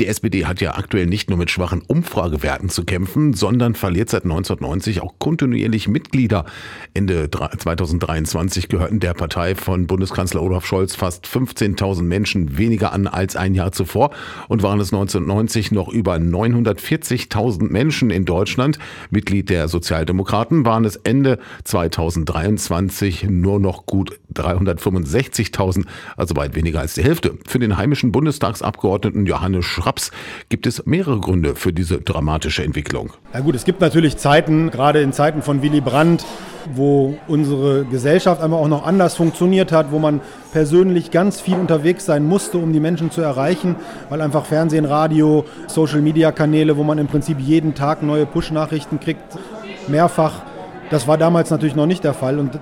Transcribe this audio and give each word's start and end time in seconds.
Die 0.00 0.06
SPD 0.06 0.46
hat 0.46 0.62
ja 0.62 0.76
aktuell 0.76 1.04
nicht 1.04 1.28
nur 1.28 1.36
mit 1.36 1.50
schwachen 1.50 1.82
Umfragewerten 1.86 2.70
zu 2.70 2.86
kämpfen, 2.86 3.34
sondern 3.34 3.74
verliert 3.74 4.08
seit 4.08 4.22
1990 4.22 5.02
auch 5.02 5.18
kontinuierlich 5.18 5.88
Mitglieder. 5.88 6.46
Ende 6.94 7.30
2023 7.30 8.70
gehörten 8.70 8.98
der 9.00 9.12
Partei 9.12 9.54
von 9.54 9.86
Bundeskanzler 9.86 10.40
Olaf 10.40 10.64
Scholz 10.64 10.94
fast 10.94 11.26
15.000 11.26 12.00
Menschen 12.00 12.56
weniger 12.56 12.94
an 12.94 13.08
als 13.08 13.36
ein 13.36 13.54
Jahr 13.54 13.72
zuvor 13.72 14.12
und 14.48 14.62
waren 14.62 14.80
es 14.80 14.90
1990 14.90 15.70
noch 15.70 15.88
über 15.88 16.14
940.000 16.14 17.70
Menschen 17.70 18.08
in 18.08 18.24
Deutschland. 18.24 18.78
Mitglied 19.10 19.50
der 19.50 19.68
Sozialdemokraten 19.68 20.64
waren 20.64 20.86
es 20.86 20.96
Ende 20.96 21.38
2023 21.64 23.24
nur 23.24 23.60
noch 23.60 23.84
gut 23.84 24.18
365.000, 24.32 25.84
also 26.16 26.36
weit 26.36 26.54
weniger 26.54 26.80
als 26.80 26.94
die 26.94 27.04
Hälfte. 27.04 27.36
Für 27.46 27.58
den 27.58 27.76
heimischen 27.76 28.12
Bundestagsabgeordneten 28.12 29.26
Johannes 29.26 29.66
Schraps 29.90 30.12
gibt 30.48 30.66
es 30.68 30.86
mehrere 30.86 31.18
Gründe 31.18 31.56
für 31.56 31.72
diese 31.72 32.00
dramatische 32.00 32.62
Entwicklung. 32.62 33.10
Ja 33.34 33.40
gut, 33.40 33.56
es 33.56 33.64
gibt 33.64 33.80
natürlich 33.80 34.16
Zeiten, 34.18 34.70
gerade 34.70 35.00
in 35.00 35.12
Zeiten 35.12 35.42
von 35.42 35.62
Willy 35.62 35.80
Brandt, 35.80 36.24
wo 36.74 37.16
unsere 37.26 37.84
Gesellschaft 37.86 38.40
einmal 38.40 38.60
auch 38.60 38.68
noch 38.68 38.86
anders 38.86 39.16
funktioniert 39.16 39.72
hat, 39.72 39.90
wo 39.90 39.98
man 39.98 40.20
persönlich 40.52 41.10
ganz 41.10 41.40
viel 41.40 41.56
unterwegs 41.56 42.04
sein 42.04 42.24
musste, 42.24 42.58
um 42.58 42.72
die 42.72 42.78
Menschen 42.78 43.10
zu 43.10 43.20
erreichen, 43.20 43.74
weil 44.10 44.20
einfach 44.20 44.44
Fernsehen, 44.44 44.84
Radio, 44.84 45.44
Social-Media-Kanäle, 45.66 46.76
wo 46.76 46.84
man 46.84 46.98
im 46.98 47.08
Prinzip 47.08 47.40
jeden 47.40 47.74
Tag 47.74 48.04
neue 48.04 48.26
Push-Nachrichten 48.26 49.00
kriegt, 49.00 49.38
mehrfach. 49.88 50.42
Das 50.90 51.08
war 51.08 51.18
damals 51.18 51.50
natürlich 51.50 51.74
noch 51.74 51.86
nicht 51.86 52.04
der 52.04 52.14
Fall 52.14 52.38
und 52.38 52.60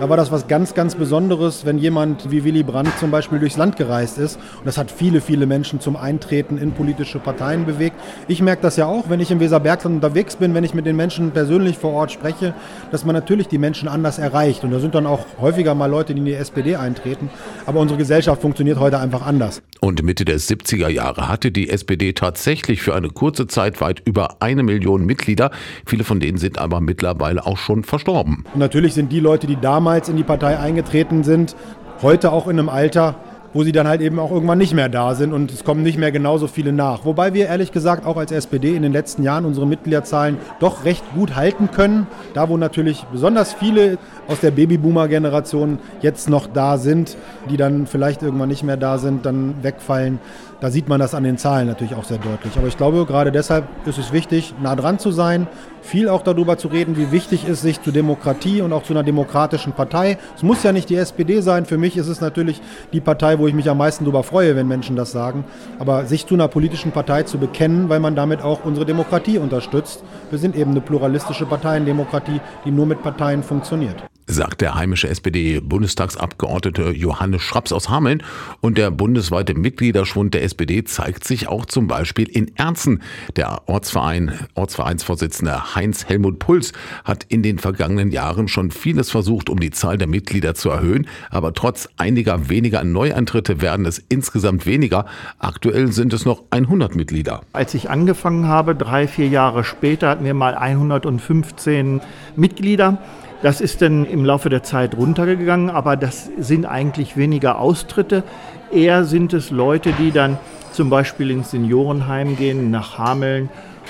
da 0.00 0.08
war 0.08 0.16
das 0.16 0.32
was 0.32 0.48
ganz, 0.48 0.72
ganz 0.72 0.94
Besonderes, 0.94 1.66
wenn 1.66 1.76
jemand 1.76 2.30
wie 2.30 2.42
Willy 2.42 2.62
Brandt 2.62 2.98
zum 2.98 3.10
Beispiel 3.10 3.38
durchs 3.38 3.58
Land 3.58 3.76
gereist 3.76 4.16
ist. 4.16 4.36
Und 4.36 4.64
das 4.64 4.78
hat 4.78 4.90
viele, 4.90 5.20
viele 5.20 5.44
Menschen 5.44 5.78
zum 5.78 5.94
Eintreten 5.94 6.56
in 6.56 6.72
politische 6.72 7.18
Parteien 7.18 7.66
bewegt. 7.66 7.96
Ich 8.26 8.40
merke 8.40 8.62
das 8.62 8.76
ja 8.76 8.86
auch, 8.86 9.10
wenn 9.10 9.20
ich 9.20 9.30
im 9.30 9.40
Weserbergland 9.40 9.96
unterwegs 9.96 10.36
bin, 10.36 10.54
wenn 10.54 10.64
ich 10.64 10.72
mit 10.72 10.86
den 10.86 10.96
Menschen 10.96 11.32
persönlich 11.32 11.76
vor 11.76 11.92
Ort 11.92 12.12
spreche, 12.12 12.54
dass 12.90 13.04
man 13.04 13.14
natürlich 13.14 13.48
die 13.48 13.58
Menschen 13.58 13.88
anders 13.88 14.18
erreicht. 14.18 14.64
Und 14.64 14.70
da 14.70 14.80
sind 14.80 14.94
dann 14.94 15.06
auch 15.06 15.26
häufiger 15.38 15.74
mal 15.74 15.90
Leute, 15.90 16.14
die 16.14 16.20
in 16.20 16.24
die 16.24 16.32
SPD 16.32 16.76
eintreten. 16.76 17.28
Aber 17.66 17.80
unsere 17.80 17.98
Gesellschaft 17.98 18.40
funktioniert 18.40 18.80
heute 18.80 18.98
einfach 19.00 19.26
anders. 19.26 19.60
Und 19.80 20.02
Mitte 20.02 20.24
der 20.24 20.38
70er 20.38 20.88
Jahre 20.88 21.28
hatte 21.28 21.52
die 21.52 21.68
SPD 21.68 22.14
tatsächlich 22.14 22.80
für 22.80 22.94
eine 22.94 23.10
kurze 23.10 23.48
Zeit 23.48 23.82
weit 23.82 24.00
über 24.06 24.40
eine 24.40 24.62
Million 24.62 25.04
Mitglieder. 25.04 25.50
Viele 25.84 26.04
von 26.04 26.20
denen 26.20 26.38
sind 26.38 26.56
aber 26.56 26.80
mittlerweile 26.80 27.44
auch 27.44 27.58
schon 27.58 27.84
verstorben. 27.84 28.44
Und 28.54 28.60
natürlich 28.60 28.94
sind 28.94 29.12
die 29.12 29.20
Leute, 29.20 29.46
die 29.46 29.56
damals 29.60 29.89
damals 29.90 30.08
in 30.08 30.16
die 30.16 30.22
Partei 30.22 30.56
eingetreten 30.56 31.24
sind, 31.24 31.56
heute 32.00 32.30
auch 32.30 32.46
in 32.46 32.60
einem 32.60 32.68
Alter, 32.68 33.16
wo 33.52 33.64
sie 33.64 33.72
dann 33.72 33.88
halt 33.88 34.00
eben 34.00 34.20
auch 34.20 34.30
irgendwann 34.30 34.58
nicht 34.58 34.72
mehr 34.72 34.88
da 34.88 35.16
sind 35.16 35.32
und 35.32 35.50
es 35.50 35.64
kommen 35.64 35.82
nicht 35.82 35.98
mehr 35.98 36.12
genauso 36.12 36.46
viele 36.46 36.72
nach. 36.72 37.04
Wobei 37.04 37.34
wir 37.34 37.46
ehrlich 37.46 37.72
gesagt 37.72 38.06
auch 38.06 38.16
als 38.16 38.30
SPD 38.30 38.76
in 38.76 38.82
den 38.82 38.92
letzten 38.92 39.24
Jahren 39.24 39.44
unsere 39.44 39.66
Mitgliederzahlen 39.66 40.38
doch 40.60 40.84
recht 40.84 41.02
gut 41.12 41.34
halten 41.34 41.72
können. 41.72 42.06
Da 42.34 42.48
wo 42.48 42.56
natürlich 42.56 43.04
besonders 43.10 43.52
viele 43.52 43.98
aus 44.28 44.38
der 44.38 44.52
Babyboomer-Generation 44.52 45.80
jetzt 46.02 46.30
noch 46.30 46.46
da 46.46 46.78
sind, 46.78 47.16
die 47.50 47.56
dann 47.56 47.88
vielleicht 47.88 48.22
irgendwann 48.22 48.48
nicht 48.50 48.62
mehr 48.62 48.76
da 48.76 48.98
sind, 48.98 49.26
dann 49.26 49.56
wegfallen, 49.62 50.20
da 50.60 50.70
sieht 50.70 50.88
man 50.88 51.00
das 51.00 51.16
an 51.16 51.24
den 51.24 51.36
Zahlen 51.36 51.66
natürlich 51.66 51.96
auch 51.96 52.04
sehr 52.04 52.18
deutlich. 52.18 52.56
Aber 52.56 52.68
ich 52.68 52.76
glaube, 52.76 53.04
gerade 53.06 53.32
deshalb 53.32 53.64
ist 53.86 53.98
es 53.98 54.12
wichtig, 54.12 54.54
nah 54.62 54.76
dran 54.76 55.00
zu 55.00 55.10
sein, 55.10 55.48
viel 55.82 56.08
auch 56.08 56.22
darüber 56.22 56.58
zu 56.58 56.68
reden, 56.68 56.96
wie 56.96 57.12
wichtig 57.12 57.46
es 57.48 57.60
sich 57.60 57.80
zu 57.82 57.92
Demokratie 57.92 58.62
und 58.62 58.72
auch 58.72 58.82
zu 58.82 58.92
einer 58.92 59.02
demokratischen 59.02 59.72
Partei. 59.72 60.18
Es 60.36 60.42
muss 60.42 60.62
ja 60.62 60.72
nicht 60.72 60.90
die 60.90 60.96
SPD 60.96 61.40
sein. 61.40 61.66
Für 61.66 61.78
mich 61.78 61.96
ist 61.96 62.08
es 62.08 62.20
natürlich 62.20 62.60
die 62.92 63.00
Partei, 63.00 63.38
wo 63.38 63.46
ich 63.46 63.54
mich 63.54 63.68
am 63.70 63.78
meisten 63.78 64.04
darüber 64.04 64.22
freue, 64.22 64.56
wenn 64.56 64.68
Menschen 64.68 64.96
das 64.96 65.12
sagen. 65.12 65.44
Aber 65.78 66.06
sich 66.06 66.26
zu 66.26 66.34
einer 66.34 66.48
politischen 66.48 66.92
Partei 66.92 67.22
zu 67.22 67.38
bekennen, 67.38 67.88
weil 67.88 68.00
man 68.00 68.14
damit 68.14 68.42
auch 68.42 68.64
unsere 68.64 68.86
Demokratie 68.86 69.38
unterstützt. 69.38 70.02
Wir 70.30 70.38
sind 70.38 70.56
eben 70.56 70.72
eine 70.72 70.80
pluralistische 70.80 71.46
Parteiendemokratie, 71.46 72.40
die 72.64 72.70
nur 72.70 72.86
mit 72.86 73.02
Parteien 73.02 73.42
funktioniert 73.42 74.09
sagt 74.30 74.60
der 74.60 74.74
heimische 74.74 75.08
SPD-Bundestagsabgeordnete 75.08 76.90
Johannes 76.90 77.42
Schraps 77.42 77.72
aus 77.72 77.88
Hameln. 77.88 78.22
Und 78.60 78.78
der 78.78 78.90
bundesweite 78.90 79.54
Mitgliederschwund 79.54 80.34
der 80.34 80.44
SPD 80.44 80.84
zeigt 80.84 81.24
sich 81.24 81.48
auch 81.48 81.66
zum 81.66 81.88
Beispiel 81.88 82.28
in 82.28 82.56
Erzen. 82.56 83.02
Der 83.36 83.68
Ortsverein, 83.68 84.32
Ortsvereinsvorsitzende 84.54 85.74
Heinz 85.74 86.06
Helmut 86.06 86.38
Puls 86.38 86.72
hat 87.04 87.24
in 87.28 87.42
den 87.42 87.58
vergangenen 87.58 88.10
Jahren 88.10 88.48
schon 88.48 88.70
vieles 88.70 89.10
versucht, 89.10 89.50
um 89.50 89.58
die 89.58 89.70
Zahl 89.70 89.98
der 89.98 90.08
Mitglieder 90.08 90.54
zu 90.54 90.70
erhöhen. 90.70 91.06
Aber 91.30 91.52
trotz 91.52 91.88
einiger 91.96 92.48
weniger 92.48 92.84
Neueintritte 92.84 93.60
werden 93.60 93.86
es 93.86 93.98
insgesamt 94.08 94.66
weniger. 94.66 95.06
Aktuell 95.38 95.92
sind 95.92 96.12
es 96.12 96.24
noch 96.24 96.44
100 96.50 96.94
Mitglieder. 96.94 97.42
Als 97.52 97.74
ich 97.74 97.90
angefangen 97.90 98.46
habe, 98.46 98.74
drei, 98.74 99.08
vier 99.08 99.28
Jahre 99.28 99.64
später, 99.64 100.08
hatten 100.08 100.24
wir 100.24 100.34
mal 100.34 100.54
115 100.54 102.00
Mitglieder. 102.36 102.98
Das 103.42 103.62
ist 103.62 103.80
dann 103.80 104.04
im 104.04 104.24
Laufe 104.24 104.50
der 104.50 104.62
Zeit 104.62 104.96
runtergegangen, 104.96 105.70
aber 105.70 105.96
das 105.96 106.30
sind 106.38 106.66
eigentlich 106.66 107.16
weniger 107.16 107.58
Austritte. 107.58 108.22
Eher 108.70 109.04
sind 109.04 109.32
es 109.32 109.50
Leute, 109.50 109.92
die 109.92 110.12
dann 110.12 110.38
zum 110.72 110.90
Beispiel 110.90 111.30
ins 111.30 111.50
Seniorenheim 111.50 112.36
gehen, 112.36 112.70
nach 112.70 112.98
Hameln 112.98 113.48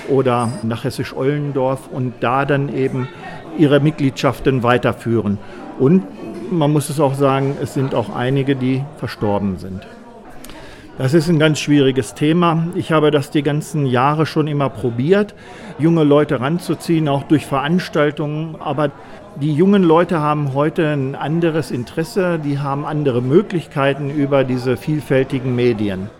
oder 0.09 0.49
nach 0.63 0.85
Hessisch-Ollendorf 0.85 1.89
und 1.91 2.13
da 2.21 2.45
dann 2.45 2.73
eben 2.73 3.09
ihre 3.57 3.81
Mitgliedschaften 3.81 4.63
weiterführen. 4.63 5.37
Und 5.79 6.03
man 6.49 6.71
muss 6.71 6.89
es 6.89 6.99
auch 6.99 7.13
sagen, 7.13 7.57
es 7.61 7.73
sind 7.73 7.93
auch 7.93 8.15
einige, 8.15 8.55
die 8.55 8.83
verstorben 8.97 9.57
sind. 9.57 9.85
Das 11.01 11.15
ist 11.15 11.29
ein 11.29 11.39
ganz 11.39 11.59
schwieriges 11.59 12.13
Thema. 12.13 12.67
Ich 12.75 12.91
habe 12.91 13.09
das 13.09 13.31
die 13.31 13.41
ganzen 13.41 13.87
Jahre 13.87 14.27
schon 14.27 14.45
immer 14.45 14.69
probiert, 14.69 15.33
junge 15.79 16.03
Leute 16.03 16.39
ranzuziehen, 16.39 17.07
auch 17.07 17.23
durch 17.23 17.47
Veranstaltungen. 17.47 18.55
Aber 18.59 18.91
die 19.41 19.51
jungen 19.51 19.81
Leute 19.81 20.19
haben 20.19 20.53
heute 20.53 20.89
ein 20.89 21.15
anderes 21.15 21.71
Interesse, 21.71 22.37
die 22.37 22.59
haben 22.59 22.85
andere 22.85 23.23
Möglichkeiten 23.23 24.11
über 24.11 24.43
diese 24.43 24.77
vielfältigen 24.77 25.55
Medien. 25.55 26.11